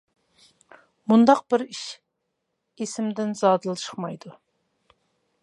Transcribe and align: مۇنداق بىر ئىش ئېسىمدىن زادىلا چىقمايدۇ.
مۇنداق 1.11 1.43
بىر 1.55 1.63
ئىش 1.65 1.83
ئېسىمدىن 2.85 3.37
زادىلا 3.43 3.79
چىقمايدۇ. 3.85 4.35